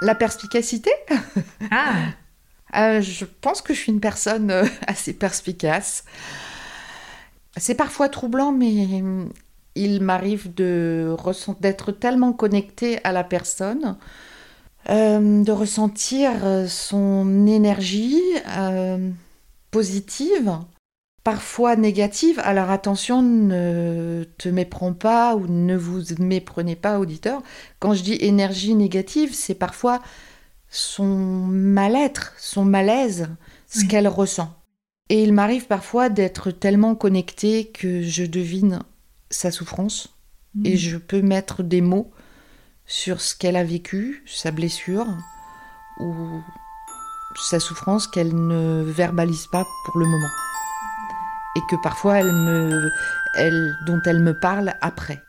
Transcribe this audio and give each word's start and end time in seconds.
La 0.00 0.14
perspicacité 0.14 0.90
Ah 1.70 1.94
Euh, 2.76 3.00
Je 3.00 3.24
pense 3.24 3.62
que 3.62 3.74
je 3.74 3.80
suis 3.80 3.92
une 3.92 4.00
personne 4.00 4.50
euh, 4.50 4.64
assez 4.86 5.12
perspicace. 5.12 6.04
C'est 7.56 7.74
parfois 7.74 8.08
troublant, 8.08 8.52
mais 8.52 9.02
il 9.74 10.00
m'arrive 10.02 10.54
de 10.54 11.16
d'être 11.60 11.92
tellement 11.92 12.32
connectée 12.32 13.00
à 13.04 13.10
la 13.10 13.24
personne, 13.24 13.96
euh, 14.90 15.42
de 15.42 15.50
ressentir 15.52 16.32
son 16.68 17.46
énergie 17.46 18.22
euh, 18.56 19.10
positive, 19.72 20.58
parfois 21.30 21.76
négative. 21.76 22.40
Alors 22.42 22.70
attention, 22.70 23.20
ne 23.20 24.24
te 24.38 24.48
méprends 24.48 24.94
pas 24.94 25.36
ou 25.36 25.46
ne 25.46 25.76
vous 25.76 26.00
méprenez 26.20 26.74
pas, 26.74 26.98
auditeur. 26.98 27.42
Quand 27.80 27.92
je 27.92 28.02
dis 28.02 28.14
énergie 28.18 28.74
négative, 28.74 29.34
c'est 29.34 29.54
parfois 29.54 30.00
son 30.70 31.04
mal-être, 31.04 32.32
son 32.38 32.64
malaise, 32.64 33.28
ce 33.66 33.80
Oui. 33.80 33.88
qu'elle 33.88 34.08
ressent. 34.08 34.54
Et 35.10 35.22
il 35.22 35.34
m'arrive 35.34 35.66
parfois 35.66 36.08
d'être 36.08 36.50
tellement 36.50 36.94
connectée 36.94 37.66
que 37.66 38.00
je 38.00 38.24
devine 38.24 38.78
sa 39.28 39.50
souffrance 39.50 40.08
et 40.64 40.78
je 40.78 40.96
peux 40.96 41.20
mettre 41.20 41.62
des 41.62 41.82
mots 41.82 42.10
sur 42.86 43.20
ce 43.20 43.36
qu'elle 43.36 43.56
a 43.56 43.64
vécu, 43.64 44.22
sa 44.24 44.50
blessure 44.50 45.06
ou 46.00 46.14
sa 47.50 47.60
souffrance 47.60 48.06
qu'elle 48.06 48.34
ne 48.34 48.82
verbalise 48.82 49.46
pas 49.52 49.66
pour 49.84 49.98
le 49.98 50.06
moment. 50.06 50.47
Et 51.58 51.60
que 51.66 51.74
parfois 51.74 52.20
elle 52.20 52.32
me 52.32 52.88
elle 53.34 53.74
dont 53.84 54.00
elle 54.06 54.20
me 54.20 54.32
parle 54.32 54.74
après. 54.80 55.24